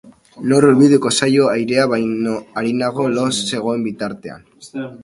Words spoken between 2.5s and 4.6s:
arinago lo zegoen bitartean?